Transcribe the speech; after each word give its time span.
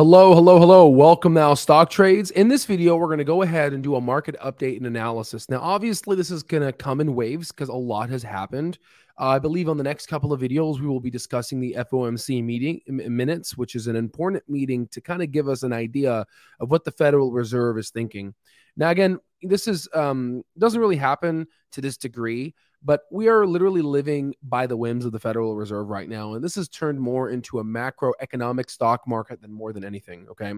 Hello, 0.00 0.34
hello, 0.34 0.58
hello. 0.58 0.88
Welcome 0.88 1.34
now, 1.34 1.52
Stock 1.52 1.90
Trades. 1.90 2.30
In 2.30 2.48
this 2.48 2.64
video, 2.64 2.96
we're 2.96 3.08
going 3.08 3.18
to 3.18 3.24
go 3.24 3.42
ahead 3.42 3.74
and 3.74 3.82
do 3.82 3.96
a 3.96 4.00
market 4.00 4.34
update 4.42 4.78
and 4.78 4.86
analysis. 4.86 5.50
Now, 5.50 5.60
obviously, 5.60 6.16
this 6.16 6.30
is 6.30 6.42
going 6.42 6.62
to 6.62 6.72
come 6.72 7.02
in 7.02 7.14
waves 7.14 7.52
because 7.52 7.68
a 7.68 7.74
lot 7.74 8.08
has 8.08 8.22
happened. 8.22 8.78
Uh, 9.18 9.26
I 9.26 9.38
believe 9.38 9.68
on 9.68 9.76
the 9.76 9.84
next 9.84 10.06
couple 10.06 10.32
of 10.32 10.40
videos, 10.40 10.80
we 10.80 10.86
will 10.86 11.00
be 11.00 11.10
discussing 11.10 11.60
the 11.60 11.76
FOMC 11.80 12.42
meeting 12.42 12.80
minutes, 12.86 13.58
which 13.58 13.74
is 13.74 13.88
an 13.88 13.94
important 13.96 14.42
meeting 14.48 14.88
to 14.88 15.02
kind 15.02 15.22
of 15.22 15.32
give 15.32 15.50
us 15.50 15.64
an 15.64 15.74
idea 15.74 16.24
of 16.60 16.70
what 16.70 16.84
the 16.84 16.92
Federal 16.92 17.30
Reserve 17.30 17.76
is 17.76 17.90
thinking. 17.90 18.32
Now, 18.78 18.88
again, 18.88 19.18
this 19.42 19.68
is 19.68 19.86
um, 19.92 20.42
doesn't 20.56 20.80
really 20.80 20.96
happen 20.96 21.46
to 21.72 21.82
this 21.82 21.98
degree, 21.98 22.54
but 22.82 23.02
we 23.10 23.28
are 23.28 23.46
literally 23.46 23.82
living 23.82 24.34
by 24.42 24.66
the 24.66 24.76
whims 24.76 25.04
of 25.04 25.12
the 25.12 25.18
Federal 25.18 25.54
Reserve 25.54 25.88
right 25.88 26.08
now. 26.08 26.34
And 26.34 26.42
this 26.42 26.54
has 26.54 26.68
turned 26.68 27.00
more 27.00 27.30
into 27.30 27.58
a 27.58 27.64
macroeconomic 27.64 28.70
stock 28.70 29.06
market 29.06 29.42
than 29.42 29.52
more 29.52 29.72
than 29.72 29.84
anything. 29.84 30.26
Okay. 30.30 30.54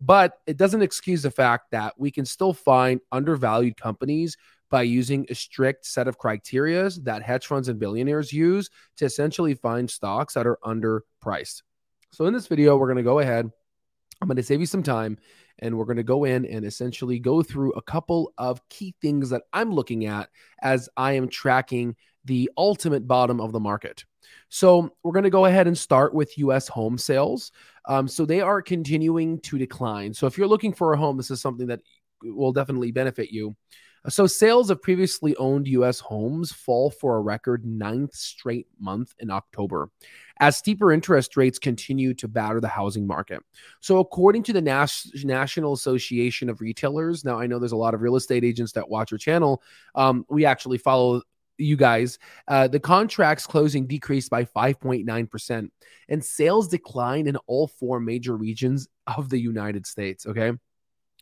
But 0.00 0.38
it 0.46 0.56
doesn't 0.56 0.82
excuse 0.82 1.22
the 1.22 1.30
fact 1.30 1.70
that 1.72 1.94
we 1.98 2.10
can 2.10 2.24
still 2.24 2.52
find 2.52 3.00
undervalued 3.12 3.76
companies 3.76 4.36
by 4.70 4.82
using 4.82 5.26
a 5.28 5.34
strict 5.34 5.86
set 5.86 6.08
of 6.08 6.18
criteria 6.18 6.88
that 7.02 7.22
hedge 7.22 7.46
funds 7.46 7.68
and 7.68 7.78
billionaires 7.78 8.32
use 8.32 8.70
to 8.96 9.04
essentially 9.04 9.54
find 9.54 9.90
stocks 9.90 10.34
that 10.34 10.46
are 10.46 10.58
underpriced. 10.64 11.62
So 12.12 12.26
in 12.26 12.34
this 12.34 12.46
video, 12.46 12.76
we're 12.76 12.86
going 12.86 12.96
to 12.98 13.02
go 13.02 13.18
ahead. 13.18 13.50
I'm 14.20 14.28
going 14.28 14.36
to 14.36 14.42
save 14.42 14.60
you 14.60 14.66
some 14.66 14.82
time 14.82 15.18
and 15.60 15.76
we're 15.76 15.84
going 15.84 15.96
to 15.96 16.02
go 16.02 16.24
in 16.24 16.44
and 16.44 16.64
essentially 16.64 17.18
go 17.18 17.42
through 17.42 17.72
a 17.72 17.82
couple 17.82 18.32
of 18.38 18.66
key 18.68 18.94
things 19.00 19.30
that 19.30 19.42
I'm 19.52 19.72
looking 19.72 20.06
at 20.06 20.28
as 20.62 20.88
I 20.96 21.12
am 21.12 21.28
tracking 21.28 21.96
the 22.24 22.50
ultimate 22.56 23.06
bottom 23.06 23.40
of 23.40 23.52
the 23.52 23.60
market. 23.60 24.04
So 24.50 24.90
we're 25.02 25.12
going 25.12 25.24
to 25.24 25.30
go 25.30 25.46
ahead 25.46 25.66
and 25.66 25.76
start 25.76 26.14
with 26.14 26.38
US 26.38 26.68
home 26.68 26.98
sales. 26.98 27.52
Um, 27.86 28.08
so 28.08 28.24
they 28.24 28.40
are 28.40 28.60
continuing 28.62 29.40
to 29.40 29.58
decline. 29.58 30.12
So 30.14 30.26
if 30.26 30.36
you're 30.36 30.48
looking 30.48 30.72
for 30.72 30.92
a 30.92 30.98
home, 30.98 31.16
this 31.16 31.30
is 31.30 31.40
something 31.40 31.68
that 31.68 31.80
will 32.22 32.52
definitely 32.52 32.92
benefit 32.92 33.30
you. 33.30 33.56
So 34.08 34.26
sales 34.26 34.70
of 34.70 34.80
previously 34.80 35.36
owned 35.36 35.66
US 35.68 36.00
homes 36.00 36.52
fall 36.52 36.90
for 36.90 37.16
a 37.16 37.20
record 37.20 37.64
ninth 37.64 38.14
straight 38.14 38.66
month 38.78 39.14
in 39.18 39.30
October 39.30 39.90
as 40.40 40.56
steeper 40.56 40.92
interest 40.92 41.36
rates 41.36 41.58
continue 41.58 42.14
to 42.14 42.28
batter 42.28 42.60
the 42.60 42.68
housing 42.68 43.06
market. 43.06 43.42
So 43.80 43.98
according 43.98 44.44
to 44.44 44.52
the 44.52 44.60
Nas- 44.60 45.10
National 45.24 45.72
Association 45.72 46.48
of 46.48 46.58
Realtors, 46.58 47.24
now 47.24 47.38
I 47.38 47.46
know 47.46 47.58
there's 47.58 47.72
a 47.72 47.76
lot 47.76 47.94
of 47.94 48.02
real 48.02 48.16
estate 48.16 48.44
agents 48.44 48.72
that 48.72 48.88
watch 48.88 49.12
our 49.12 49.18
channel. 49.18 49.62
Um, 49.94 50.24
we 50.28 50.44
actually 50.44 50.78
follow 50.78 51.22
you 51.58 51.76
guys, 51.76 52.20
uh, 52.46 52.68
the 52.68 52.78
contracts 52.78 53.46
closing 53.46 53.86
decreased 53.86 54.30
by 54.30 54.44
5.9%, 54.44 55.70
and 56.08 56.24
sales 56.24 56.68
declined 56.68 57.26
in 57.26 57.36
all 57.48 57.66
four 57.66 57.98
major 57.98 58.36
regions 58.36 58.86
of 59.08 59.28
the 59.28 59.38
United 59.40 59.84
States. 59.84 60.24
Okay. 60.24 60.52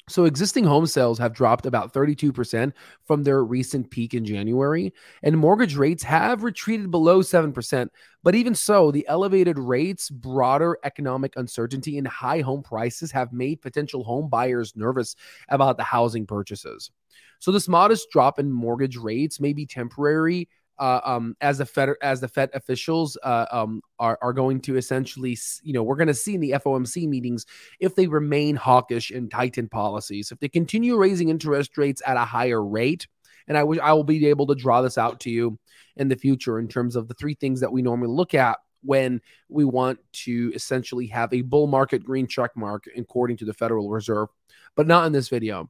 So 0.09 0.25
existing 0.25 0.63
home 0.63 0.87
sales 0.87 1.19
have 1.19 1.33
dropped 1.33 1.67
about 1.67 1.93
32% 1.93 2.73
from 3.05 3.25
their 3.25 3.43
recent 3.43 3.91
peak 3.91 4.15
in 4.15 4.25
January, 4.25 4.95
and 5.25 5.37
mortgage 5.37 5.77
rates 5.77 6.05
have 6.05 6.45
retreated 6.45 6.93
below 6.93 7.23
7%. 7.23 7.89
But 8.23 8.37
even 8.37 8.55
so, 8.55 8.93
the 8.93 9.07
elevated 9.09 9.59
rates, 9.59 10.09
broader 10.09 10.79
economic 10.85 11.35
uncertainty, 11.35 11.99
and 11.99 12.07
high 12.07 12.41
home 12.41 12.63
prices 12.63 13.11
have 13.11 13.33
made 13.33 13.61
potential 13.61 14.05
home 14.05 14.29
buyers 14.29 14.77
nervous 14.77 15.17
about 15.49 15.77
the 15.77 15.83
housing 15.83 16.25
purchases. 16.25 16.93
So 17.41 17.51
this 17.51 17.67
modest 17.67 18.09
drop 18.13 18.39
in 18.39 18.53
mortgage 18.53 18.97
rates 18.97 19.41
may 19.41 19.53
be 19.53 19.67
temporary, 19.67 20.49
uh, 20.79 21.01
um, 21.05 21.37
as 21.41 21.59
the 21.59 21.67
Fed 21.67 21.91
as 22.03 22.21
the 22.21 22.29
Fed 22.29 22.51
officials 22.55 23.17
uh, 23.23 23.47
um, 23.51 23.81
are 23.99 24.19
are 24.23 24.33
going 24.33 24.61
to 24.63 24.77
essentially, 24.77 25.37
you 25.63 25.73
know, 25.73 25.83
we're 25.83 25.97
going 25.97 26.07
to 26.09 26.15
see 26.15 26.35
in 26.35 26.41
the 26.41 26.53
FOMC 26.53 27.09
meetings 27.09 27.47
if 27.81 27.95
they 27.95 28.07
remain 28.07 28.57
hawkish 28.57 29.11
and 29.11 29.31
tighten 29.31 29.69
policies, 29.69 30.31
if 30.33 30.39
they 30.41 30.49
continue 30.49 30.97
raising 30.97 31.29
interest 31.29 31.79
rates 31.79 32.03
at 32.07 32.17
a 32.17 32.25
higher 32.25 32.65
rate, 32.65 33.07
and 33.49 33.57
I 33.57 33.65
wish 33.65 33.79
I 33.83 33.93
will 33.93 34.05
be 34.05 34.27
able 34.27 34.47
to 34.47 34.55
draw 34.55 34.83
this 34.83 34.99
out 34.99 35.21
to 35.21 35.31
you 35.31 35.59
in 35.97 36.09
the 36.09 36.17
future 36.17 36.59
in 36.59 36.69
terms 36.69 36.97
of 36.97 37.09
the 37.09 37.15
three 37.15 37.35
things 37.35 37.61
that 37.61 37.73
we 37.73 37.83
normally 37.83 38.15
look 38.15 38.35
at 38.35 38.59
when 38.83 39.21
we 39.49 39.65
want 39.65 39.99
to 40.13 40.53
essentially 40.55 41.07
have 41.09 41.33
a 41.33 41.43
bull 41.43 41.67
market 41.67 42.05
green 42.05 42.27
check 42.27 42.57
mark 42.57 42.85
according 42.97 43.37
to 43.39 43.45
the 43.45 43.55
Federal 43.55 43.91
Reserve, 43.91 44.29
but 44.77 44.87
not 44.87 45.07
in 45.07 45.13
this 45.13 45.29
video. 45.29 45.69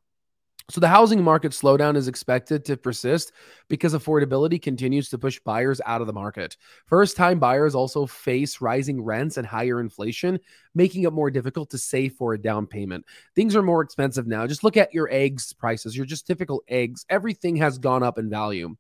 So 0.69 0.81
the 0.81 0.89
housing 0.89 1.23
market 1.23 1.53
slowdown 1.53 1.97
is 1.97 2.09
expected 2.09 2.65
to 2.65 2.77
persist 2.77 3.31
because 3.69 3.95
affordability 3.95 4.61
continues 4.61 5.09
to 5.11 5.19
push 5.19 5.39
buyers 5.39 5.81
out 5.87 6.01
of 6.01 6.09
the 6.09 6.13
market. 6.13 6.57
First 6.87 7.17
time 7.17 7.39
buyers 7.39 7.77
also 7.77 8.05
face 8.05 8.61
rising 8.61 9.01
rents 9.01 9.37
and 9.37 9.47
higher 9.47 9.79
inflation, 9.79 10.41
making 10.75 11.05
it 11.05 11.13
more 11.13 11.31
difficult 11.31 11.71
to 11.71 11.79
save 11.79 12.15
for 12.15 12.35
a 12.35 12.39
down 12.39 12.67
payment. 12.67 13.05
Things 13.37 13.55
are 13.55 13.63
more 13.63 13.81
expensive 13.81 14.27
now. 14.27 14.45
Just 14.49 14.65
look 14.65 14.77
at 14.77 14.93
your 14.93 15.09
eggs 15.09 15.53
prices, 15.53 15.97
your 15.97 16.05
just 16.05 16.27
typical 16.27 16.65
eggs. 16.67 17.07
Everything 17.09 17.55
has 17.57 17.79
gone 17.79 18.03
up 18.03 18.19
in 18.19 18.29
value. 18.29 18.75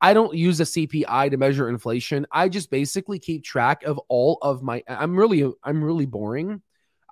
I 0.00 0.14
don't 0.14 0.34
use 0.34 0.58
a 0.58 0.64
CPI 0.64 1.30
to 1.30 1.36
measure 1.36 1.68
inflation. 1.68 2.26
I 2.32 2.48
just 2.48 2.70
basically 2.70 3.20
keep 3.20 3.44
track 3.44 3.84
of 3.84 4.00
all 4.08 4.38
of 4.42 4.64
my 4.64 4.82
I'm 4.88 5.16
really 5.16 5.48
I'm 5.62 5.84
really 5.84 6.06
boring 6.06 6.62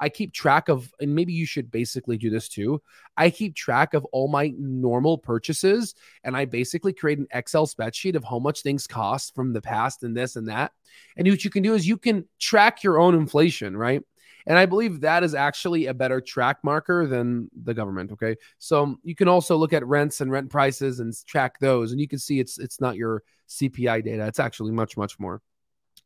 I 0.01 0.09
keep 0.09 0.33
track 0.33 0.69
of, 0.69 0.93
and 1.01 1.15
maybe 1.15 1.33
you 1.33 1.47
should 1.47 1.71
basically 1.71 2.17
do 2.17 2.31
this 2.31 2.49
too. 2.49 2.83
I 3.17 3.31
keep 3.31 3.55
track 3.55 3.95
of 3.95 4.05
all 4.07 4.29
my 4.29 4.53
normal 4.59 5.19
purchases 5.19 5.95
and 6.25 6.37
I 6.37 6.45
basically 6.45 6.93
create 6.93 7.19
an 7.19 7.27
Excel 7.33 7.67
spreadsheet 7.67 8.15
of 8.15 8.25
how 8.25 8.39
much 8.39 8.63
things 8.63 8.87
cost 8.87 9.35
from 9.35 9.53
the 9.53 9.63
past 9.63 10.03
and 10.03 10.17
this 10.17 10.37
and 10.37 10.49
that. 10.49 10.73
And 11.17 11.29
what 11.29 11.45
you 11.45 11.51
can 11.51 11.63
do 11.63 11.75
is 11.75 11.87
you 11.87 11.97
can 11.97 12.27
track 12.39 12.83
your 12.83 12.99
own 12.99 13.15
inflation, 13.15 13.77
right? 13.77 14.03
And 14.47 14.57
I 14.57 14.65
believe 14.65 15.03
that 15.03 15.25
is 15.25 15.35
actually 15.35 15.87
a 15.87 15.95
better 15.95 16.23
track 16.23 16.59
marker 16.63 17.07
than 17.07 17.51
the 17.65 17.75
government. 17.75 18.13
Okay. 18.13 18.37
So 18.59 18.97
you 19.03 19.15
can 19.15 19.29
also 19.29 19.57
look 19.57 19.75
at 19.75 19.87
rents 19.87 20.23
and 20.23 20.31
rent 20.31 20.49
prices 20.49 21.01
and 21.01 21.15
track 21.27 21.59
those. 21.61 21.93
And 21.93 22.01
you 22.01 22.09
can 22.09 22.19
see 22.19 22.41
it's 22.41 22.59
it's 22.59 22.81
not 22.81 22.97
your 22.97 23.23
CPI 23.49 24.03
data. 24.05 24.27
It's 24.27 24.41
actually 24.41 24.73
much, 24.73 24.97
much 24.97 25.19
more. 25.19 25.43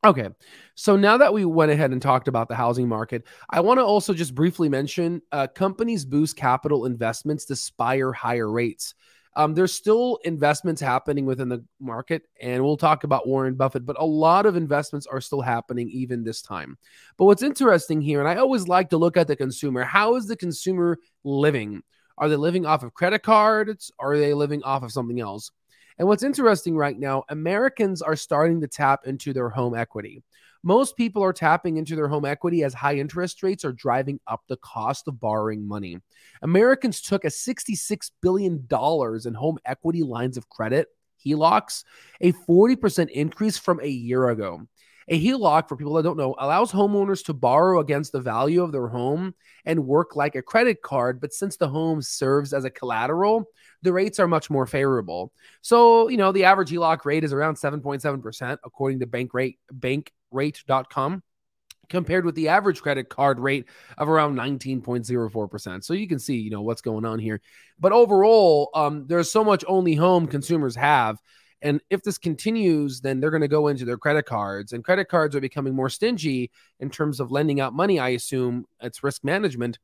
Okay. 0.04 0.28
So 0.74 0.96
now 0.96 1.16
that 1.18 1.32
we 1.32 1.44
went 1.44 1.70
ahead 1.70 1.92
and 1.92 2.02
talked 2.02 2.26
about 2.26 2.48
the 2.48 2.56
housing 2.56 2.88
market, 2.88 3.24
I 3.48 3.60
want 3.60 3.78
to 3.78 3.84
also 3.84 4.12
just 4.12 4.34
briefly 4.34 4.68
mention 4.68 5.22
uh, 5.30 5.46
companies 5.46 6.04
boost 6.04 6.36
capital 6.36 6.86
investments 6.86 7.44
to 7.46 7.56
spire 7.56 8.12
higher 8.12 8.50
rates. 8.50 8.94
Um, 9.34 9.54
there's 9.54 9.72
still 9.72 10.18
investments 10.24 10.80
happening 10.80 11.24
within 11.24 11.48
the 11.48 11.64
market, 11.80 12.22
and 12.40 12.62
we'll 12.62 12.76
talk 12.76 13.04
about 13.04 13.26
Warren 13.26 13.54
Buffett, 13.54 13.86
but 13.86 13.96
a 13.98 14.04
lot 14.04 14.44
of 14.44 14.56
investments 14.56 15.06
are 15.06 15.22
still 15.22 15.40
happening 15.40 15.88
even 15.88 16.22
this 16.22 16.42
time. 16.42 16.76
But 17.16 17.24
what's 17.26 17.42
interesting 17.42 18.02
here, 18.02 18.20
and 18.20 18.28
I 18.28 18.36
always 18.36 18.68
like 18.68 18.90
to 18.90 18.98
look 18.98 19.16
at 19.16 19.28
the 19.28 19.36
consumer 19.36 19.84
how 19.84 20.16
is 20.16 20.26
the 20.26 20.36
consumer 20.36 20.98
living? 21.24 21.82
Are 22.18 22.28
they 22.28 22.36
living 22.36 22.66
off 22.66 22.82
of 22.82 22.92
credit 22.92 23.22
cards? 23.22 23.90
Are 23.98 24.18
they 24.18 24.34
living 24.34 24.62
off 24.64 24.82
of 24.82 24.92
something 24.92 25.18
else? 25.20 25.50
And 25.98 26.08
what's 26.08 26.22
interesting 26.22 26.76
right 26.76 26.98
now, 26.98 27.24
Americans 27.28 28.02
are 28.02 28.16
starting 28.16 28.60
to 28.60 28.68
tap 28.68 29.06
into 29.06 29.32
their 29.32 29.48
home 29.48 29.74
equity. 29.74 30.22
Most 30.64 30.96
people 30.96 31.24
are 31.24 31.32
tapping 31.32 31.76
into 31.76 31.96
their 31.96 32.08
home 32.08 32.24
equity 32.24 32.62
as 32.62 32.72
high 32.72 32.94
interest 32.94 33.42
rates 33.42 33.64
are 33.64 33.72
driving 33.72 34.20
up 34.28 34.42
the 34.48 34.56
cost 34.58 35.08
of 35.08 35.18
borrowing 35.18 35.66
money. 35.66 35.98
Americans 36.42 37.00
took 37.00 37.24
a 37.24 37.28
$66 37.28 38.10
billion 38.20 38.66
in 38.70 39.34
home 39.34 39.58
equity 39.64 40.02
lines 40.04 40.36
of 40.36 40.48
credit, 40.48 40.86
HELOCs, 41.24 41.84
a 42.20 42.32
40% 42.32 43.10
increase 43.10 43.58
from 43.58 43.80
a 43.80 43.88
year 43.88 44.28
ago. 44.28 44.66
A 45.08 45.24
HELOC, 45.24 45.68
for 45.68 45.76
people 45.76 45.94
that 45.94 46.02
don't 46.02 46.16
know, 46.16 46.34
allows 46.38 46.72
homeowners 46.72 47.24
to 47.26 47.34
borrow 47.34 47.80
against 47.80 48.12
the 48.12 48.20
value 48.20 48.62
of 48.62 48.72
their 48.72 48.88
home 48.88 49.34
and 49.64 49.86
work 49.86 50.16
like 50.16 50.34
a 50.36 50.42
credit 50.42 50.82
card. 50.82 51.20
But 51.20 51.32
since 51.32 51.56
the 51.56 51.68
home 51.68 52.02
serves 52.02 52.52
as 52.52 52.64
a 52.64 52.70
collateral, 52.70 53.44
the 53.82 53.92
rates 53.92 54.18
are 54.18 54.28
much 54.28 54.50
more 54.50 54.66
favorable. 54.66 55.32
So, 55.60 56.08
you 56.08 56.16
know, 56.16 56.32
the 56.32 56.44
average 56.44 56.70
HELOC 56.70 57.04
rate 57.04 57.24
is 57.24 57.32
around 57.32 57.56
7.7%, 57.56 58.58
according 58.64 59.00
to 59.00 59.06
bankrate, 59.06 59.58
bankrate.com 59.72 61.22
compared 61.88 62.24
with 62.24 62.34
the 62.34 62.48
average 62.48 62.80
credit 62.80 63.08
card 63.10 63.38
rate 63.38 63.66
of 63.98 64.08
around 64.08 64.34
19.04%. 64.34 65.84
So 65.84 65.92
you 65.92 66.08
can 66.08 66.18
see, 66.18 66.36
you 66.36 66.50
know, 66.50 66.62
what's 66.62 66.80
going 66.80 67.04
on 67.04 67.18
here. 67.18 67.40
But 67.78 67.92
overall, 67.92 68.70
um, 68.74 69.06
there's 69.06 69.30
so 69.30 69.44
much 69.44 69.64
only 69.68 69.94
home 69.94 70.26
consumers 70.26 70.74
have. 70.74 71.18
And 71.62 71.80
if 71.90 72.02
this 72.02 72.18
continues, 72.18 73.00
then 73.00 73.20
they're 73.20 73.30
going 73.30 73.42
to 73.42 73.48
go 73.48 73.68
into 73.68 73.84
their 73.84 73.96
credit 73.96 74.26
cards, 74.26 74.72
and 74.72 74.84
credit 74.84 75.08
cards 75.08 75.34
are 75.36 75.40
becoming 75.40 75.74
more 75.74 75.88
stingy 75.88 76.50
in 76.80 76.90
terms 76.90 77.20
of 77.20 77.30
lending 77.30 77.60
out 77.60 77.72
money. 77.72 77.98
I 77.98 78.10
assume 78.10 78.66
it's 78.80 79.02
risk 79.02 79.24
management. 79.24 79.78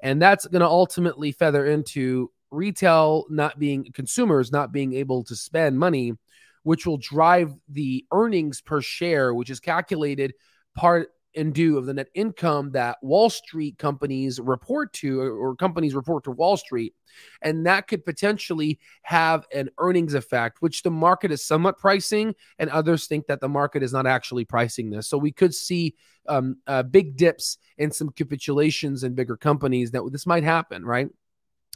And 0.00 0.22
that's 0.22 0.46
going 0.46 0.60
to 0.60 0.66
ultimately 0.66 1.32
feather 1.32 1.66
into 1.66 2.30
retail 2.50 3.26
not 3.28 3.58
being 3.58 3.86
consumers 3.92 4.50
not 4.50 4.72
being 4.72 4.94
able 4.94 5.22
to 5.24 5.36
spend 5.36 5.78
money, 5.78 6.14
which 6.62 6.86
will 6.86 6.96
drive 6.96 7.52
the 7.68 8.06
earnings 8.12 8.60
per 8.60 8.80
share, 8.80 9.34
which 9.34 9.50
is 9.50 9.60
calculated 9.60 10.34
part 10.74 11.10
in 11.34 11.52
due 11.52 11.76
of 11.76 11.86
the 11.86 11.94
net 11.94 12.08
income 12.14 12.70
that 12.72 12.98
Wall 13.02 13.30
Street 13.30 13.78
companies 13.78 14.40
report 14.40 14.92
to, 14.94 15.20
or, 15.20 15.54
companies 15.54 15.94
report 15.94 16.24
to 16.24 16.30
Wall 16.30 16.56
Street. 16.56 16.94
And 17.42 17.66
that 17.66 17.86
could 17.86 18.04
potentially 18.04 18.78
have 19.02 19.46
an 19.52 19.70
earnings 19.78 20.14
effect, 20.14 20.60
which 20.60 20.82
the 20.82 20.90
market 20.90 21.30
is 21.30 21.44
somewhat 21.44 21.78
pricing, 21.78 22.34
and 22.58 22.70
others 22.70 23.06
think 23.06 23.26
that 23.26 23.40
the 23.40 23.48
market 23.48 23.82
is 23.82 23.92
not 23.92 24.06
actually 24.06 24.44
pricing 24.44 24.90
this. 24.90 25.06
So 25.06 25.18
we 25.18 25.32
could 25.32 25.54
see 25.54 25.94
um, 26.28 26.56
uh, 26.66 26.82
big 26.82 27.16
dips 27.16 27.58
and 27.78 27.94
some 27.94 28.10
capitulations 28.10 29.04
in 29.04 29.14
bigger 29.14 29.36
companies 29.36 29.90
that 29.92 30.08
this 30.10 30.26
might 30.26 30.44
happen, 30.44 30.84
right? 30.84 31.08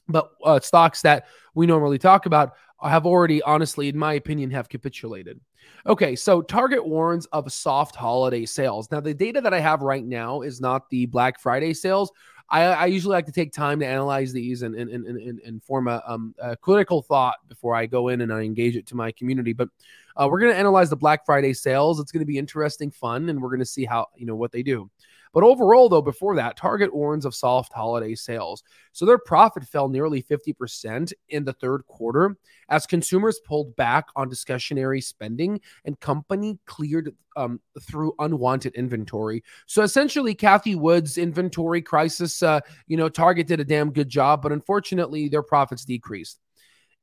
But 0.08 0.30
uh, 0.44 0.60
stocks 0.60 1.02
that 1.02 1.26
we 1.54 1.66
normally 1.66 1.98
talk 1.98 2.26
about 2.26 2.54
have 2.90 3.06
already, 3.06 3.42
honestly, 3.42 3.88
in 3.88 3.98
my 3.98 4.14
opinion, 4.14 4.50
have 4.50 4.68
capitulated. 4.68 5.40
Okay, 5.86 6.16
so 6.16 6.42
Target 6.42 6.86
warns 6.86 7.26
of 7.26 7.52
soft 7.52 7.96
holiday 7.96 8.44
sales. 8.44 8.90
Now, 8.90 9.00
the 9.00 9.14
data 9.14 9.40
that 9.40 9.54
I 9.54 9.60
have 9.60 9.82
right 9.82 10.04
now 10.04 10.42
is 10.42 10.60
not 10.60 10.88
the 10.90 11.06
Black 11.06 11.40
Friday 11.40 11.74
sales. 11.74 12.10
I, 12.48 12.64
I 12.64 12.86
usually 12.86 13.14
like 13.14 13.26
to 13.26 13.32
take 13.32 13.52
time 13.52 13.80
to 13.80 13.86
analyze 13.86 14.32
these 14.32 14.62
and 14.62 14.74
and, 14.74 14.90
and, 14.90 15.06
and, 15.06 15.40
and 15.40 15.62
form 15.62 15.88
a, 15.88 16.02
um, 16.06 16.34
a, 16.38 16.54
critical 16.54 17.00
thought 17.00 17.36
before 17.48 17.74
I 17.74 17.86
go 17.86 18.08
in 18.08 18.20
and 18.20 18.32
I 18.32 18.40
engage 18.40 18.76
it 18.76 18.86
to 18.88 18.94
my 18.94 19.10
community. 19.12 19.54
But 19.54 19.70
uh, 20.16 20.28
we're 20.30 20.40
going 20.40 20.52
to 20.52 20.58
analyze 20.58 20.90
the 20.90 20.96
Black 20.96 21.24
Friday 21.24 21.54
sales. 21.54 21.98
It's 21.98 22.12
going 22.12 22.20
to 22.20 22.26
be 22.26 22.36
interesting, 22.36 22.90
fun, 22.90 23.30
and 23.30 23.40
we're 23.40 23.48
going 23.48 23.60
to 23.60 23.64
see 23.64 23.86
how 23.86 24.08
you 24.16 24.26
know 24.26 24.36
what 24.36 24.52
they 24.52 24.62
do. 24.62 24.90
But 25.32 25.44
overall, 25.44 25.88
though, 25.88 26.02
before 26.02 26.36
that, 26.36 26.56
Target 26.56 26.94
warns 26.94 27.24
of 27.24 27.34
soft 27.34 27.72
holiday 27.72 28.14
sales. 28.14 28.62
So 28.92 29.06
their 29.06 29.18
profit 29.18 29.64
fell 29.64 29.88
nearly 29.88 30.22
50% 30.22 31.12
in 31.30 31.44
the 31.44 31.54
third 31.54 31.86
quarter 31.86 32.36
as 32.68 32.86
consumers 32.86 33.40
pulled 33.46 33.74
back 33.76 34.08
on 34.14 34.28
discretionary 34.28 35.00
spending 35.00 35.60
and 35.84 35.98
company 36.00 36.58
cleared 36.66 37.14
um, 37.36 37.60
through 37.80 38.14
unwanted 38.18 38.74
inventory. 38.74 39.42
So 39.66 39.82
essentially, 39.82 40.34
Cathie 40.34 40.76
Wood's 40.76 41.16
inventory 41.16 41.80
crisis, 41.80 42.42
uh, 42.42 42.60
you 42.86 42.98
know, 42.98 43.08
Target 43.08 43.46
did 43.46 43.60
a 43.60 43.64
damn 43.64 43.90
good 43.90 44.10
job, 44.10 44.42
but 44.42 44.52
unfortunately, 44.52 45.28
their 45.28 45.42
profits 45.42 45.84
decreased. 45.84 46.41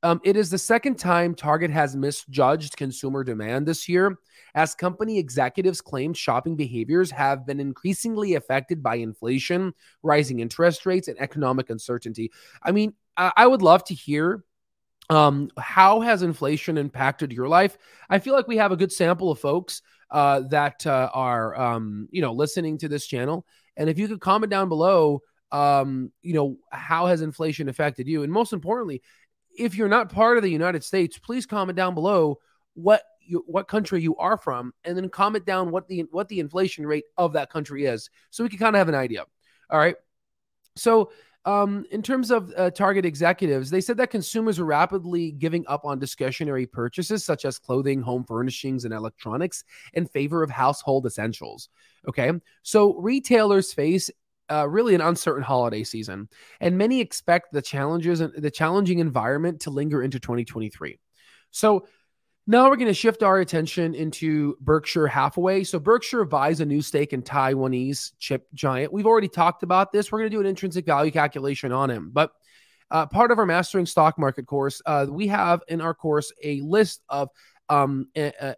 Um, 0.01 0.22
it 0.24 0.38
is 0.38 0.50
the 0.50 0.57
second 0.57 0.98
time 0.98 1.36
Target 1.36 1.72
has 1.72 1.96
misjudged 1.96 2.78
consumer 2.78 3.24
demand 3.24 3.68
this 3.68 3.90
year, 3.90 4.18
as 4.56 4.74
company 4.74 5.19
executives 5.19 5.81
claimed 5.81 6.16
shopping 6.16 6.56
behaviors 6.56 7.12
have 7.12 7.46
been 7.46 7.60
increasingly 7.60 8.36
affected 8.36 8.81
by 8.81 8.96
inflation, 8.96 9.74
rising 10.01 10.40
interest 10.40 10.86
rates, 10.86 11.10
and 11.10 11.19
economic 11.19 11.69
uncertainty. 11.69 12.31
I 12.63 12.72
mean, 12.72 12.94
I, 13.18 13.31
I 13.36 13.48
would 13.48 13.62
love 13.62 13.84
to 13.86 13.94
hear 13.94 14.46
um, 15.10 15.50
how 15.57 16.02
has 16.02 16.22
inflation 16.22 16.78
impacted 16.78 17.34
your 17.34 17.48
life? 17.48 17.78
I 18.10 18.19
feel 18.19 18.36
like 18.36 18.48
we 18.48 18.57
have 18.57 18.72
a 18.72 18.78
good 18.78 18.92
sample 18.92 19.31
of 19.31 19.40
folks 19.40 19.81
uh, 20.12 20.42
that 20.50 20.86
uh, 20.88 21.10
are, 21.13 21.60
um, 21.60 22.07
you 22.12 22.22
know, 22.22 22.31
listening 22.31 22.78
to 22.80 22.88
this 22.88 23.06
channel. 23.06 23.45
And 23.75 23.90
if 23.90 23.98
you 23.98 24.07
could 24.07 24.22
comment 24.22 24.52
down 24.52 24.69
below, 24.69 25.22
um, 25.52 26.12
you 26.22 26.34
know, 26.34 26.57
how 26.72 27.07
has 27.07 27.22
inflation 27.22 27.69
affected 27.69 28.07
you? 28.07 28.24
And 28.24 28.31
most 28.31 28.54
importantly, 28.54 29.02
if 29.59 29.75
you're 29.75 29.89
not 29.89 30.11
part 30.11 30.38
of 30.38 30.44
the 30.44 30.50
United 30.50 30.83
States, 30.83 31.17
please 31.17 31.45
comment 31.45 31.75
down 31.75 31.94
below 31.94 32.39
what 32.73 33.03
you, 33.21 33.44
what 33.45 33.67
country 33.67 34.01
you 34.01 34.15
are 34.15 34.38
from, 34.38 34.73
and 34.83 34.97
then 34.97 35.09
comment 35.09 35.45
down 35.45 35.69
what 35.69 35.88
the 35.88 36.06
what 36.11 36.29
the 36.29 36.39
inflation 36.39 36.85
rate 36.88 37.06
of 37.17 37.33
that 37.33 37.51
country 37.51 37.85
is, 37.85 38.09
so 38.29 38.44
we 38.44 38.50
can 38.50 38.57
kind 38.57 38.75
of 38.75 38.79
have 38.79 38.89
an 38.89 38.95
idea. 38.95 39.25
All 39.69 39.79
right. 39.79 39.95
So, 40.75 41.11
um, 41.45 41.85
in 41.91 42.01
terms 42.01 42.31
of 42.31 42.53
uh, 42.57 42.71
Target 42.71 43.06
executives, 43.06 43.69
they 43.69 43.81
said 43.81 43.97
that 43.97 44.11
consumers 44.11 44.59
are 44.59 44.65
rapidly 44.65 45.31
giving 45.31 45.65
up 45.67 45.85
on 45.85 46.00
discretionary 46.00 46.65
purchases 46.65 47.23
such 47.25 47.45
as 47.45 47.59
clothing, 47.59 48.01
home 48.01 48.23
furnishings, 48.23 48.85
and 48.85 48.94
electronics 48.94 49.63
in 49.94 50.07
favor 50.07 50.41
of 50.41 50.50
household 50.50 51.06
essentials. 51.06 51.69
Okay. 52.07 52.31
So, 52.63 52.95
retailers 52.95 53.73
face 53.73 54.09
uh, 54.51 54.68
really 54.68 54.96
an 54.96 55.01
uncertain 55.01 55.44
holiday 55.44 55.84
season, 55.84 56.30
and 56.60 56.78
many 56.78 57.01
expect 57.01 57.51
the 57.51 57.62
challenges 57.62 58.19
and 58.22 58.34
the 58.36 58.51
challenging 58.51 59.00
environment 59.00 59.62
to 59.62 59.69
linger 59.69 60.01
into 60.01 60.19
2023. 60.19 61.00
So 61.51 61.88
now 62.48 62.69
we're 62.69 62.78
going 62.78 62.88
to 62.88 62.94
shift 62.94 63.22
our 63.22 63.40
attention 63.40 63.94
into 63.94 64.57
Berkshire 64.60 65.07
Hathaway. 65.07 65.63
So 65.63 65.80
Berkshire 65.80 66.25
buys 66.25 66.62
a 66.62 66.66
new 66.66 66.81
stake 66.81 67.13
in 67.13 67.22
Taiwanese 67.22 68.13
chip 68.18 68.48
giant. 68.54 68.92
We've 68.92 69.06
already 69.06 69.28
talked 69.28 69.62
about 69.62 69.92
this. 69.92 70.12
We're 70.12 70.19
going 70.19 70.31
to 70.31 70.36
do 70.36 70.42
an 70.42 70.48
intrinsic 70.48 70.86
value 70.86 71.12
calculation 71.12 71.72
on 71.72 71.92
him, 71.92 72.10
but 72.12 72.31
uh, 72.92 73.06
part 73.06 73.31
of 73.31 73.38
our 73.38 73.45
mastering 73.45 73.86
stock 73.86 74.18
market 74.18 74.48
course, 74.48 74.81
uh, 74.86 75.06
we 75.07 75.28
have 75.28 75.62
in 75.68 75.80
our 75.80 75.94
course 75.94 76.31
a 76.44 76.62
list 76.62 77.04
of 77.07 77.30
um, 77.69 78.07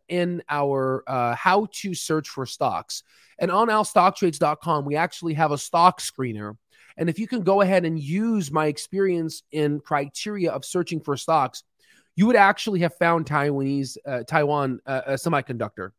in 0.08 0.42
our 0.50 1.04
uh, 1.08 1.36
how 1.36 1.68
to 1.74 1.94
search 1.94 2.30
for 2.30 2.46
stocks. 2.46 3.04
And 3.40 3.52
on 3.52 3.68
alstocktrades.com, 3.68 4.86
we 4.86 4.96
actually 4.96 5.34
have 5.34 5.52
a 5.52 5.58
stock 5.58 6.00
screener. 6.00 6.58
And 6.98 7.10
if 7.10 7.18
you 7.20 7.28
can 7.28 7.42
go 7.42 7.62
ahead 7.62 7.86
and 7.86 8.00
use 8.00 8.52
my 8.52 8.68
experience 8.68 9.44
in 9.52 9.80
criteria 9.80 10.52
of 10.52 10.66
searching 10.66 11.00
for 11.00 11.18
stocks, 11.18 11.64
you 12.16 12.28
would 12.28 12.36
actually 12.36 12.82
have 12.82 12.96
found 12.96 13.26
Taiwanese 13.26 13.98
uh, 14.06 14.24
Taiwan 14.24 14.80
uh, 14.86 15.02
a 15.08 15.14
semiconductor 15.14 15.92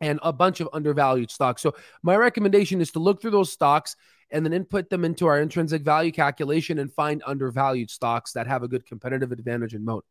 and 0.00 0.18
a 0.22 0.32
bunch 0.32 0.60
of 0.60 0.68
undervalued 0.72 1.30
stocks. 1.30 1.60
So 1.60 1.74
my 2.02 2.16
recommendation 2.16 2.80
is 2.80 2.90
to 2.92 2.98
look 2.98 3.20
through 3.20 3.32
those 3.32 3.52
stocks 3.52 3.96
and 4.30 4.44
then 4.44 4.52
input 4.52 4.88
them 4.88 5.04
into 5.04 5.26
our 5.26 5.40
intrinsic 5.40 5.82
value 5.82 6.12
calculation 6.12 6.78
and 6.78 6.92
find 6.92 7.22
undervalued 7.26 7.90
stocks 7.90 8.32
that 8.32 8.46
have 8.46 8.62
a 8.62 8.68
good 8.68 8.86
competitive 8.86 9.32
advantage 9.32 9.74
and 9.74 9.84
moat. 9.84 10.04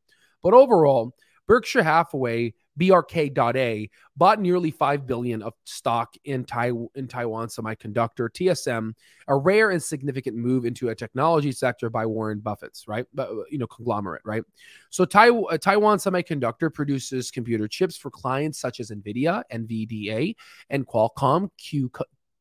But 0.44 0.54
overall, 0.54 1.16
Berkshire 1.50 1.82
Hathaway, 1.82 2.54
BRK.A, 2.80 3.90
bought 4.16 4.40
nearly 4.40 4.70
5 4.70 5.08
billion 5.08 5.42
of 5.42 5.56
stock 5.66 6.14
in, 6.24 6.46
tai- 6.46 6.72
in 6.94 7.08
Taiwan 7.08 7.48
Semiconductor, 7.48 8.30
TSM, 8.30 8.94
a 9.28 9.36
rare 9.36 9.72
and 9.72 9.82
significant 9.82 10.38
move 10.38 10.64
into 10.66 10.90
a 10.90 10.96
technology 10.96 11.52
sector 11.52 11.90
by 11.90 12.06
Warren 12.06 12.40
Buffett's, 12.40 12.88
right? 12.88 13.08
But, 13.16 13.32
you 13.50 13.58
know, 13.58 13.66
conglomerate, 13.66 14.22
right? 14.24 14.44
So 14.92 15.06
tai- 15.06 15.32
uh, 15.32 15.58
Taiwan 15.58 15.98
Semiconductor 15.98 16.72
produces 16.72 17.32
computer 17.32 17.68
chips 17.68 17.98
for 17.98 18.12
clients 18.12 18.60
such 18.60 18.80
as 18.80 18.92
NVIDIA, 18.92 19.42
NVDA, 19.52 20.36
and 20.70 20.86
Qualcomm, 20.86 21.50
Q, 21.58 21.90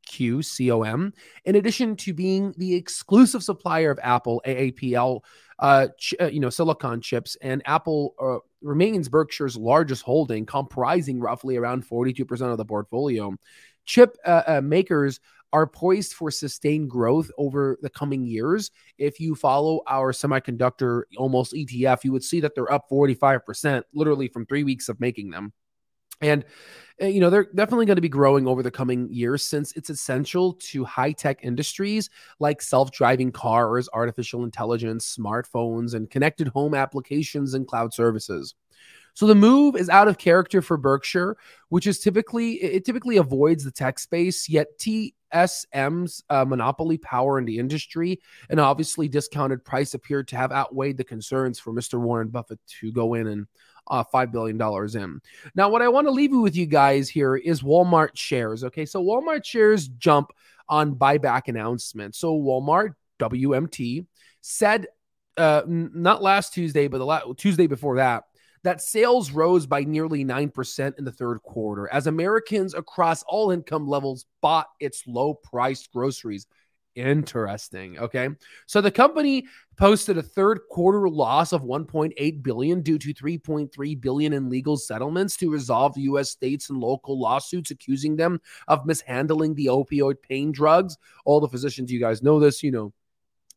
QCOM, 0.08 1.12
in 1.44 1.56
addition 1.56 1.96
to 1.96 2.14
being 2.14 2.54
the 2.56 2.74
exclusive 2.74 3.42
supplier 3.42 3.90
of 3.90 3.98
Apple 4.02 4.42
AAPL, 4.46 5.20
uh, 5.58 5.88
ch- 5.98 6.14
uh, 6.20 6.26
you 6.26 6.40
know, 6.40 6.50
silicon 6.50 7.00
chips, 7.00 7.36
and 7.42 7.62
Apple 7.66 8.14
uh, 8.20 8.38
remains 8.62 9.08
Berkshire's 9.08 9.56
largest 9.56 10.02
holding, 10.02 10.46
comprising 10.46 11.20
roughly 11.20 11.56
around 11.56 11.86
42% 11.88 12.40
of 12.50 12.58
the 12.58 12.64
portfolio. 12.64 13.34
Chip 13.84 14.16
uh, 14.24 14.42
uh, 14.46 14.60
makers 14.62 15.20
are 15.52 15.66
poised 15.66 16.12
for 16.12 16.30
sustained 16.30 16.90
growth 16.90 17.30
over 17.38 17.78
the 17.80 17.90
coming 17.90 18.26
years. 18.26 18.70
If 18.98 19.18
you 19.18 19.34
follow 19.34 19.80
our 19.86 20.12
semiconductor 20.12 21.02
almost 21.16 21.54
ETF, 21.54 22.04
you 22.04 22.12
would 22.12 22.24
see 22.24 22.40
that 22.40 22.54
they're 22.54 22.70
up 22.70 22.88
45%, 22.90 23.82
literally 23.94 24.28
from 24.28 24.44
three 24.44 24.64
weeks 24.64 24.88
of 24.88 25.00
making 25.00 25.30
them. 25.30 25.52
And 26.20 26.44
uh, 27.00 27.06
you 27.06 27.20
know 27.20 27.30
they're 27.30 27.48
definitely 27.54 27.86
going 27.86 27.96
to 27.96 28.02
be 28.02 28.08
growing 28.08 28.46
over 28.46 28.62
the 28.62 28.70
coming 28.70 29.08
years 29.12 29.44
since 29.44 29.72
it's 29.72 29.90
essential 29.90 30.54
to 30.54 30.84
high-tech 30.84 31.38
industries 31.42 32.10
like 32.40 32.60
self-driving 32.60 33.30
cars 33.30 33.88
artificial 33.92 34.44
intelligence 34.44 35.16
smartphones 35.16 35.94
and 35.94 36.10
connected 36.10 36.48
home 36.48 36.74
applications 36.74 37.54
and 37.54 37.68
cloud 37.68 37.94
services 37.94 38.54
so 39.18 39.26
the 39.26 39.34
move 39.34 39.74
is 39.74 39.88
out 39.88 40.06
of 40.06 40.16
character 40.16 40.62
for 40.62 40.76
berkshire 40.76 41.36
which 41.70 41.88
is 41.88 41.98
typically 41.98 42.52
it 42.62 42.84
typically 42.84 43.16
avoids 43.16 43.64
the 43.64 43.70
tech 43.70 43.98
space 43.98 44.48
yet 44.48 44.68
tsm's 44.78 46.22
uh, 46.30 46.44
monopoly 46.44 46.96
power 46.98 47.36
in 47.36 47.44
the 47.44 47.58
industry 47.58 48.20
and 48.48 48.60
obviously 48.60 49.08
discounted 49.08 49.64
price 49.64 49.94
appeared 49.94 50.28
to 50.28 50.36
have 50.36 50.52
outweighed 50.52 50.96
the 50.96 51.02
concerns 51.02 51.58
for 51.58 51.72
mr 51.72 51.98
warren 51.98 52.28
buffett 52.28 52.60
to 52.66 52.92
go 52.92 53.14
in 53.14 53.26
and 53.26 53.46
uh, 53.90 54.04
$5 54.04 54.30
billion 54.30 54.60
in. 55.02 55.20
Now, 55.54 55.70
what 55.70 55.80
I 55.80 55.88
want 55.88 56.06
to 56.08 56.10
leave 56.10 56.30
you 56.30 56.40
with 56.40 56.54
you 56.54 56.66
guys 56.66 57.08
here 57.08 57.36
is 57.36 57.62
Walmart 57.62 58.10
shares. 58.12 58.62
Okay. 58.62 58.84
So 58.84 59.02
Walmart 59.02 59.46
shares 59.46 59.88
jump 59.88 60.30
on 60.68 60.94
buyback 60.94 61.48
announcement. 61.48 62.14
So 62.14 62.38
Walmart, 62.38 62.96
WMT, 63.18 64.04
said 64.42 64.88
uh, 65.38 65.62
not 65.66 66.22
last 66.22 66.52
Tuesday, 66.52 66.86
but 66.88 66.98
the 66.98 67.06
la- 67.06 67.32
Tuesday 67.32 67.66
before 67.66 67.96
that, 67.96 68.24
that 68.62 68.80
sales 68.80 69.30
rose 69.30 69.66
by 69.66 69.84
nearly 69.84 70.24
9% 70.24 70.98
in 70.98 71.04
the 71.04 71.12
third 71.12 71.42
quarter 71.42 71.88
as 71.92 72.06
Americans 72.06 72.74
across 72.74 73.22
all 73.24 73.50
income 73.50 73.86
levels 73.86 74.26
bought 74.40 74.68
its 74.80 75.04
low 75.06 75.34
priced 75.34 75.92
groceries 75.92 76.46
Interesting. 76.98 77.96
Okay. 77.98 78.28
So 78.66 78.80
the 78.80 78.90
company 78.90 79.46
posted 79.76 80.18
a 80.18 80.22
third 80.22 80.58
quarter 80.68 81.08
loss 81.08 81.52
of 81.52 81.62
1.8 81.62 82.42
billion 82.42 82.82
due 82.82 82.98
to 82.98 83.14
3.3 83.14 84.00
billion 84.00 84.32
in 84.32 84.50
legal 84.50 84.76
settlements 84.76 85.36
to 85.36 85.48
resolve 85.48 85.96
US 85.96 86.30
states 86.30 86.70
and 86.70 86.80
local 86.80 87.20
lawsuits 87.20 87.70
accusing 87.70 88.16
them 88.16 88.40
of 88.66 88.84
mishandling 88.84 89.54
the 89.54 89.66
opioid 89.66 90.20
pain 90.22 90.50
drugs. 90.50 90.96
All 91.24 91.38
the 91.38 91.48
physicians, 91.48 91.92
you 91.92 92.00
guys 92.00 92.20
know 92.20 92.40
this, 92.40 92.64
you 92.64 92.72
know, 92.72 92.92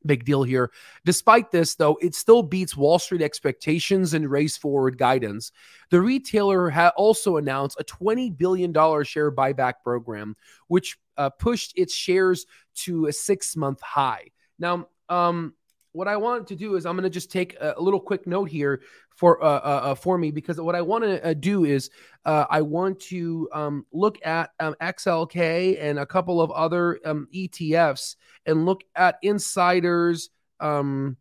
Big 0.06 0.26
deal 0.26 0.44
here. 0.44 0.72
Despite 1.06 1.52
this, 1.52 1.76
though, 1.76 1.98
it 2.02 2.16
still 2.16 2.42
beats 2.42 2.76
Wall 2.76 2.98
Street 2.98 3.22
expectations 3.22 4.14
and 4.14 4.30
race 4.30 4.58
forward 4.58 4.98
guidance. 4.98 5.52
The 5.92 6.02
retailer 6.02 6.72
also 6.92 7.38
announced 7.38 7.80
a 7.80 7.84
$20 7.84 8.36
billion 8.36 8.74
share 9.04 9.32
buyback 9.32 9.76
program, 9.84 10.36
which 10.68 10.98
uh, 11.18 11.30
pushed 11.30 11.74
its 11.76 11.94
shares 11.94 12.46
to 12.76 13.06
a 13.06 13.14
six 13.14 13.56
month 13.56 13.82
high. 13.82 14.28
Now, 14.58 14.88
um, 15.08 15.54
what 15.94 16.08
I 16.08 16.18
want 16.18 16.48
to 16.48 16.56
do 16.56 16.76
is 16.76 16.86
I'm 16.86 16.96
going 16.96 17.04
to 17.04 17.10
just 17.10 17.32
take 17.32 17.56
a, 17.60 17.76
little 17.78 18.00
quick 18.00 18.26
note 18.26 18.50
here 18.50 18.82
for 19.16 19.44
uh, 19.44 19.48
uh, 19.48 19.82
uh 19.84 19.96
for 19.96 20.18
me 20.18 20.32
because 20.32 20.60
what 20.60 20.76
I 20.76 20.82
want 20.82 21.04
to 21.04 21.24
uh, 21.26 21.34
do 21.34 21.66
is 21.66 21.90
uh, 22.26 22.46
I 22.50 22.62
want 22.62 23.00
to 23.02 23.50
um, 23.54 23.86
look 23.92 24.18
at 24.26 24.52
um, 24.60 24.76
XLK 24.82 25.78
and 25.82 26.00
a 26.00 26.06
couple 26.06 26.42
of 26.42 26.52
other 26.52 27.00
um, 27.06 27.28
ETFs 27.34 28.16
and 28.46 28.66
look 28.66 28.84
at 28.96 29.18
insiders 29.22 30.30
um, 30.60 31.18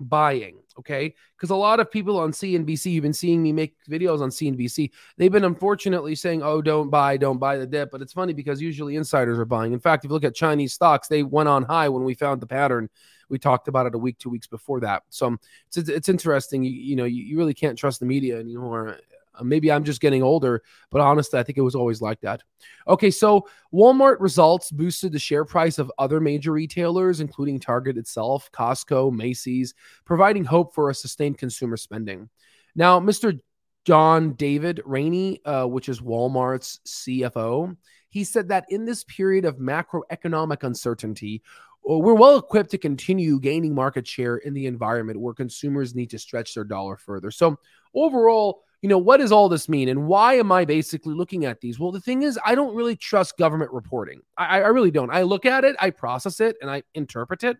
buying. 0.00 0.60
Okay, 0.78 1.16
because 1.36 1.50
a 1.50 1.56
lot 1.56 1.80
of 1.80 1.90
people 1.90 2.20
on 2.20 2.30
CNBC, 2.30 2.92
you've 2.92 3.02
been 3.02 3.12
seeing 3.12 3.42
me 3.42 3.52
make 3.52 3.74
videos 3.90 4.20
on 4.20 4.30
CNBC. 4.30 4.92
They've 5.16 5.32
been 5.32 5.42
unfortunately 5.42 6.14
saying, 6.14 6.40
"Oh, 6.44 6.62
don't 6.62 6.88
buy, 6.88 7.16
don't 7.16 7.38
buy 7.38 7.56
the 7.56 7.66
dip." 7.66 7.90
But 7.90 8.00
it's 8.00 8.12
funny 8.12 8.32
because 8.32 8.62
usually 8.62 8.94
insiders 8.94 9.40
are 9.40 9.44
buying. 9.44 9.72
In 9.72 9.80
fact, 9.80 10.04
if 10.04 10.08
you 10.08 10.14
look 10.14 10.22
at 10.22 10.36
Chinese 10.36 10.72
stocks, 10.72 11.08
they 11.08 11.24
went 11.24 11.48
on 11.48 11.64
high 11.64 11.88
when 11.88 12.04
we 12.04 12.14
found 12.14 12.40
the 12.40 12.46
pattern 12.46 12.88
we 13.28 13.38
talked 13.38 13.68
about 13.68 13.86
it 13.86 13.94
a 13.94 13.98
week, 13.98 14.18
two 14.18 14.30
weeks 14.30 14.46
before 14.46 14.80
that. 14.80 15.02
So 15.10 15.36
it's 15.66 15.76
it's 15.76 16.08
interesting. 16.08 16.64
You, 16.64 16.70
you 16.70 16.96
know, 16.96 17.04
you, 17.04 17.22
you 17.22 17.38
really 17.38 17.54
can't 17.54 17.78
trust 17.78 18.00
the 18.00 18.06
media 18.06 18.38
anymore. 18.38 18.98
Uh, 19.38 19.44
maybe 19.44 19.70
I'm 19.70 19.84
just 19.84 20.00
getting 20.00 20.22
older, 20.22 20.62
but 20.90 21.00
honestly, 21.00 21.38
I 21.38 21.42
think 21.42 21.58
it 21.58 21.62
was 21.62 21.74
always 21.74 22.00
like 22.00 22.20
that. 22.20 22.42
Okay, 22.86 23.10
so 23.10 23.46
Walmart 23.72 24.16
results 24.20 24.70
boosted 24.70 25.12
the 25.12 25.18
share 25.18 25.44
price 25.44 25.78
of 25.78 25.92
other 25.98 26.20
major 26.20 26.52
retailers, 26.52 27.20
including 27.20 27.60
Target 27.60 27.96
itself, 27.96 28.50
Costco, 28.52 29.12
Macy's, 29.12 29.74
providing 30.04 30.44
hope 30.44 30.74
for 30.74 30.90
a 30.90 30.94
sustained 30.94 31.38
consumer 31.38 31.76
spending. 31.76 32.28
Now, 32.74 33.00
Mr. 33.00 33.38
John 33.84 34.34
David 34.34 34.82
Rainey, 34.84 35.40
uh, 35.44 35.66
which 35.66 35.88
is 35.88 36.00
Walmart's 36.00 36.80
CFO, 36.86 37.76
he 38.10 38.24
said 38.24 38.48
that 38.48 38.66
in 38.68 38.84
this 38.84 39.04
period 39.04 39.44
of 39.44 39.56
macroeconomic 39.56 40.62
uncertainty, 40.62 41.42
we're 41.84 42.14
well 42.14 42.36
equipped 42.36 42.70
to 42.72 42.78
continue 42.78 43.40
gaining 43.40 43.74
market 43.74 44.06
share 44.06 44.36
in 44.36 44.52
the 44.54 44.66
environment 44.66 45.20
where 45.20 45.34
consumers 45.34 45.94
need 45.94 46.10
to 46.10 46.18
stretch 46.18 46.54
their 46.54 46.64
dollar 46.64 46.96
further. 46.96 47.30
So, 47.30 47.58
overall, 47.94 48.62
you 48.82 48.88
know, 48.88 48.98
what 48.98 49.18
does 49.18 49.32
all 49.32 49.48
this 49.48 49.68
mean 49.68 49.88
and 49.88 50.06
why 50.06 50.34
am 50.34 50.52
I 50.52 50.64
basically 50.64 51.14
looking 51.14 51.44
at 51.44 51.60
these? 51.60 51.80
Well, 51.80 51.90
the 51.90 52.00
thing 52.00 52.22
is, 52.22 52.38
I 52.44 52.54
don't 52.54 52.74
really 52.74 52.94
trust 52.94 53.36
government 53.36 53.72
reporting. 53.72 54.20
I, 54.36 54.60
I 54.60 54.68
really 54.68 54.90
don't. 54.90 55.10
I 55.10 55.22
look 55.22 55.46
at 55.46 55.64
it, 55.64 55.76
I 55.80 55.90
process 55.90 56.40
it, 56.40 56.56
and 56.60 56.70
I 56.70 56.82
interpret 56.94 57.42
it. 57.42 57.56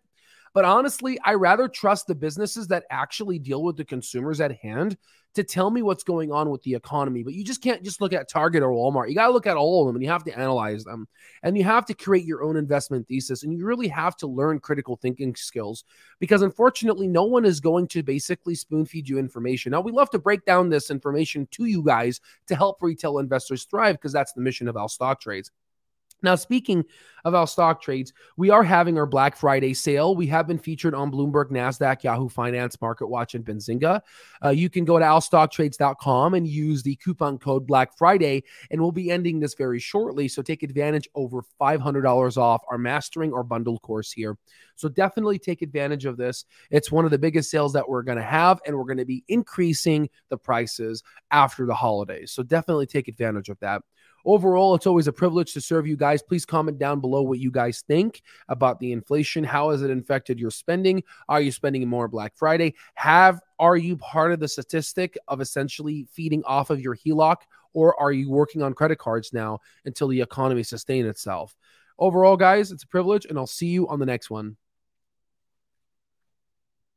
But 0.59 0.65
honestly, 0.65 1.21
I 1.25 1.35
rather 1.35 1.69
trust 1.69 2.09
the 2.09 2.17
businesses 2.17 2.67
that 2.67 2.83
actually 2.91 3.39
deal 3.39 3.63
with 3.63 3.77
the 3.77 3.85
consumers 3.85 4.41
at 4.41 4.57
hand 4.57 4.97
to 5.35 5.45
tell 5.45 5.71
me 5.71 5.83
what's 5.83 6.03
going 6.03 6.33
on 6.33 6.51
with 6.51 6.65
the 6.65 6.75
economy. 6.75 7.23
But 7.23 7.35
you 7.35 7.45
just 7.45 7.63
can't 7.63 7.85
just 7.85 8.01
look 8.01 8.13
at 8.13 8.29
Target 8.29 8.65
or 8.65 8.71
Walmart. 8.71 9.09
You 9.09 9.15
got 9.15 9.29
to 9.29 9.33
look 9.33 9.47
at 9.47 9.57
all 9.57 9.83
of 9.83 9.87
them 9.87 9.95
and 9.95 10.03
you 10.03 10.11
have 10.11 10.25
to 10.25 10.37
analyze 10.37 10.83
them. 10.83 11.07
And 11.45 11.57
you 11.57 11.63
have 11.63 11.87
to 11.87 11.95
create 11.95 12.25
your 12.25 12.43
own 12.43 12.57
investment 12.57 13.07
thesis. 13.07 13.45
And 13.45 13.57
you 13.57 13.65
really 13.65 13.87
have 13.87 14.17
to 14.17 14.27
learn 14.27 14.59
critical 14.59 14.97
thinking 14.97 15.37
skills 15.37 15.85
because 16.19 16.43
unfortunately, 16.43 17.07
no 17.07 17.23
one 17.23 17.45
is 17.45 17.61
going 17.61 17.87
to 17.91 18.03
basically 18.03 18.57
spoon 18.57 18.85
feed 18.85 19.09
you 19.09 19.17
information. 19.17 19.71
Now, 19.71 19.81
we 19.81 19.93
love 19.93 20.11
to 20.11 20.19
break 20.19 20.45
down 20.45 20.71
this 20.71 20.91
information 20.91 21.47
to 21.53 21.67
you 21.67 21.85
guys 21.85 22.21
to 22.49 22.57
help 22.57 22.83
retail 22.83 23.19
investors 23.19 23.63
thrive 23.63 23.95
because 23.95 24.13
that's 24.13 24.33
the 24.33 24.41
mission 24.41 24.67
of 24.67 24.77
our 24.77 24.89
stock 24.89 25.21
trades. 25.21 25.53
Now, 26.23 26.35
speaking 26.35 26.85
of 27.25 27.35
our 27.35 27.47
stock 27.47 27.81
trades, 27.81 28.13
we 28.37 28.51
are 28.51 28.63
having 28.63 28.99
our 28.99 29.07
Black 29.07 29.37
Friday 29.37 29.75
sale. 29.75 30.17
We 30.17 30.27
have 30.29 30.47
been 30.47 30.59
featured 30.59 30.95
on 30.95 31.11
Bloomberg, 31.11 31.51
NASDAQ, 31.51 32.03
Yahoo 32.03 32.29
Finance, 32.29 32.77
MarketWatch, 32.77 33.35
and 33.35 33.45
Benzinga. 33.45 34.01
Uh, 34.45 34.49
you 34.51 34.71
can 34.71 34.85
go 34.85 34.99
to 34.99 35.05
alstocktrades.com 35.05 36.35
and 36.35 36.47
use 36.47 36.83
the 36.83 36.97
coupon 36.97 37.39
code 37.39 37.67
Black 37.67 37.97
Friday, 37.97 38.45
and 38.71 38.81
we'll 38.81 38.93
be 38.93 39.11
ending 39.11 39.41
this 39.41 39.55
very 39.55 39.79
shortly. 39.79 40.29
So 40.29 40.43
take 40.43 40.63
advantage 40.63 41.09
over 41.15 41.43
$500 41.61 42.37
off 42.37 42.63
our 42.71 42.79
mastering 42.79 43.33
or 43.33 43.45
bundle 43.45 43.79
course 43.79 44.13
here. 44.13 44.37
So 44.75 44.89
definitely 44.89 45.39
take 45.39 45.63
advantage 45.63 46.05
of 46.05 46.17
this. 46.17 46.45
It's 46.71 46.93
one 46.93 47.05
of 47.05 47.11
the 47.11 47.19
biggest 47.19 47.51
sales 47.51 47.73
that 47.73 47.89
we're 47.89 48.03
going 48.03 48.19
to 48.19 48.25
have, 48.25 48.61
and 48.67 48.77
we're 48.77 48.85
going 48.85 48.99
to 48.99 49.05
be 49.05 49.25
increasing 49.29 50.09
the 50.31 50.39
prices 50.39 51.03
after 51.31 51.67
the 51.67 51.75
holidays. 51.75 52.33
So 52.33 52.43
definitely 52.43 52.87
take 52.87 53.09
advantage 53.09 53.49
of 53.49 53.59
that. 53.61 53.83
Overall, 54.29 54.75
it's 54.75 54.87
always 54.87 55.07
a 55.07 55.13
privilege 55.13 55.55
to 55.55 55.61
serve 55.63 55.87
you 55.87 55.97
guys. 55.97 56.23
Please 56.23 56.45
comment 56.45 56.79
down 56.79 57.01
below 57.01 57.23
what 57.23 57.39
you 57.39 57.51
guys 57.51 57.83
think 57.89 58.21
about 58.51 58.79
the 58.79 58.93
inflation. 58.93 59.43
How 59.43 59.71
has 59.71 59.81
it 59.81 59.89
infected 59.89 60.39
your 60.39 60.51
spending? 60.51 61.03
Are 61.31 61.41
you 61.41 61.51
spending 61.51 61.89
more 61.89 62.09
Black 62.09 62.37
Friday? 62.37 62.75
Have 62.97 63.41
are 63.59 63.79
you 63.79 63.97
part 63.97 64.33
of 64.33 64.39
the 64.39 64.47
statistic 64.47 65.17
of 65.29 65.41
essentially 65.41 66.07
feeding 66.13 66.45
off 66.45 66.69
of 66.69 66.79
your 66.79 66.95
HELOC, 66.95 67.37
or 67.73 67.99
are 67.99 68.13
you 68.13 68.29
working 68.29 68.61
on 68.61 68.75
credit 68.75 68.99
cards 68.99 69.33
now 69.33 69.61
until 69.87 70.09
the 70.09 70.21
economy 70.21 70.63
sustain 70.63 71.07
itself? 71.07 71.57
Overall, 71.99 72.37
guys, 72.37 72.71
it's 72.71 72.85
a 72.85 72.89
privilege, 72.89 73.25
and 73.25 73.39
I'll 73.39 73.47
see 73.47 73.69
you 73.69 73.89
on 73.89 73.99
the 73.99 74.05
next 74.05 74.29
one. 74.29 74.59